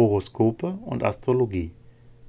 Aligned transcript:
Horoskope 0.00 0.78
und 0.86 1.04
Astrologie. 1.04 1.72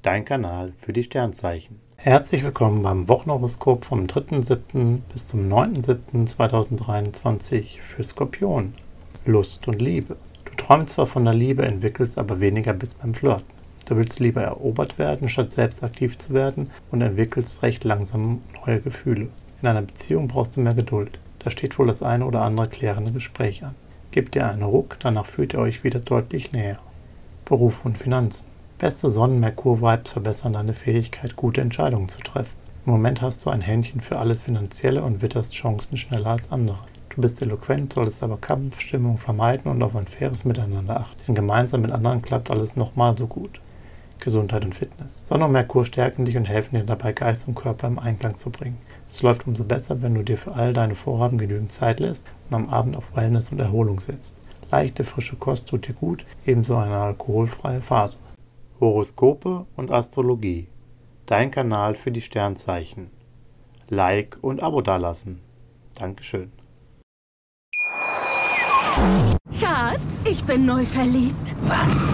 Dein 0.02 0.25
Kanal 0.25 0.73
für 0.77 0.92
die 0.92 1.04
Sternzeichen. 1.04 1.80
Herzlich 1.96 2.44
willkommen 2.44 2.84
beim 2.84 3.08
Wochenhoroskop 3.08 3.86
vom 3.86 4.08
3.7. 4.08 5.00
bis 5.10 5.29
zum 5.29 5.49
9.7.2023 5.49 7.79
für 7.79 8.04
Skorpion. 8.04 8.73
Lust 9.26 9.70
und 9.70 9.81
Liebe. 9.81 10.18
Du 10.44 10.52
träumst 10.57 10.96
zwar 10.96 11.07
von 11.07 11.23
der 11.23 11.34
Liebe, 11.34 11.63
entwickelst 11.63 12.18
aber 12.18 12.42
weniger 12.42 12.73
bis 12.73 12.96
beim 12.96 13.13
Flirten. 13.13 13.45
Du 13.88 13.95
willst 13.95 14.19
lieber 14.19 14.41
erobert 14.41 14.99
werden, 14.99 15.29
statt 15.29 15.51
selbst 15.51 15.81
aktiv 15.81 16.17
zu 16.17 16.33
werden 16.33 16.71
und 16.91 17.01
entwickelst 17.01 17.63
recht 17.63 17.85
langsam 17.85 18.41
neue 18.65 18.81
Gefühle. 18.81 19.29
In 19.61 19.69
einer 19.69 19.83
Beziehung 19.83 20.27
brauchst 20.27 20.57
du 20.57 20.59
mehr 20.59 20.73
Geduld. 20.73 21.19
Da 21.39 21.49
steht 21.49 21.79
wohl 21.79 21.88
das 21.88 22.03
eine 22.03 22.25
oder 22.25 22.41
andere 22.41 22.67
klärende 22.67 23.13
Gespräch 23.13 23.63
an. 23.63 23.75
Gebt 24.11 24.35
ihr 24.35 24.45
einen 24.45 24.63
Ruck, 24.63 24.97
danach 24.99 25.25
fühlt 25.25 25.53
ihr 25.53 25.59
euch 25.59 25.85
wieder 25.85 25.99
deutlich 25.99 26.51
näher. 26.51 26.75
Beruf 27.46 27.84
und 27.84 27.98
Finanzen. 27.98 28.48
Beste 28.78 29.10
Sonnen-Merkur-Vibes 29.10 30.13
verbessern 30.13 30.54
deine 30.54 30.73
Fähigkeit, 30.73 31.36
gute 31.36 31.62
Entscheidungen 31.62 32.09
zu 32.09 32.20
treffen. 32.22 32.55
Im 32.86 32.94
Moment 32.94 33.22
hast 33.22 33.45
du 33.45 33.49
ein 33.49 33.62
Händchen 33.62 34.02
für 34.02 34.18
alles 34.20 34.41
Finanzielle 34.41 35.04
und 35.04 35.22
witterst 35.22 35.54
Chancen 35.54 35.98
schneller 35.98 36.32
als 36.32 36.52
andere. 36.52 36.80
Du 37.09 37.22
bist 37.22 37.41
eloquent, 37.41 37.94
solltest 37.94 38.23
aber 38.23 38.38
Kampfstimmung 38.38 39.18
vermeiden 39.18 39.70
und 39.70 39.84
auf 39.84 39.96
ein 39.96 40.08
faires 40.08 40.46
Miteinander 40.46 41.02
achten. 41.02 41.20
Denn 41.27 41.35
gemeinsam 41.35 41.82
mit 41.82 41.91
anderen 41.91 42.22
klappt 42.22 42.49
alles 42.49 42.76
nochmal 42.76 43.18
so 43.18 43.27
gut. 43.27 43.60
Gesundheit 44.21 44.63
und 44.63 44.73
Fitness. 44.73 45.23
Sonne 45.26 45.46
und 45.46 45.52
Merkur 45.52 45.84
stärken 45.84 46.26
dich 46.26 46.38
und 46.38 46.46
helfen 46.46 46.76
dir 46.76 46.84
dabei, 46.84 47.12
Geist 47.12 47.48
und 47.48 47.55
Körper 47.55 47.88
im 47.88 47.99
Einklang 47.99 48.38
zu 48.38 48.49
bringen. 48.49 48.77
Es 49.10 49.21
läuft 49.21 49.46
umso 49.46 49.66
besser, 49.66 50.02
wenn 50.02 50.16
du 50.16 50.23
dir 50.23 50.38
für 50.38 50.55
all 50.55 50.73
deine 50.73 50.96
Vorhaben 50.96 51.38
genügend 51.38 51.71
Zeit 51.71 51.99
lässt 51.99 52.26
und 52.49 52.55
am 52.55 52.70
Abend 52.70 52.96
auf 52.96 53.16
Wellness 53.16 53.52
und 53.52 53.60
Erholung 53.60 53.99
setzt. 53.99 54.38
Leichte, 54.71 55.03
frische 55.03 55.35
Kost 55.35 55.67
tut 55.67 55.88
dir 55.88 55.93
gut, 55.93 56.25
ebenso 56.45 56.77
eine 56.77 56.98
alkoholfreie 56.98 57.81
Phase. 57.81 58.20
Horoskope 58.79 59.66
und 59.75 59.91
Astrologie. 59.91 60.67
Dein 61.25 61.51
Kanal 61.51 61.93
für 61.96 62.12
die 62.12 62.21
Sternzeichen. 62.21 63.12
Like 63.90 64.38
und 64.42 64.64
Abo 64.64 64.81
dalassen. 64.81 65.42
Dankeschön. 65.96 66.52
Schatz, 69.59 70.23
ich 70.26 70.44
bin 70.46 70.66
neu 70.66 70.86
verliebt. 70.86 71.56
Was? 71.64 72.08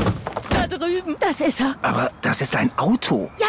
Da 0.49 0.67
drüben. 0.67 1.15
Das 1.19 1.41
ist 1.41 1.61
er. 1.61 1.75
Aber 1.83 2.11
das 2.21 2.41
ist 2.41 2.55
ein 2.55 2.71
Auto. 2.77 3.29
Ja, 3.39 3.47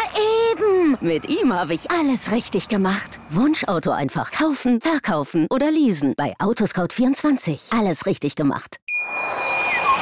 eben. 0.51 0.97
Mit 1.01 1.27
ihm 1.27 1.51
habe 1.51 1.73
ich 1.73 1.89
alles 1.89 2.31
richtig 2.31 2.67
gemacht. 2.67 3.19
Wunschauto 3.31 3.91
einfach 3.91 4.31
kaufen, 4.31 4.79
verkaufen 4.81 5.47
oder 5.49 5.71
leasen. 5.71 6.13
Bei 6.15 6.35
Autoscout24. 6.37 7.75
Alles 7.77 8.05
richtig 8.05 8.35
gemacht. 8.35 8.77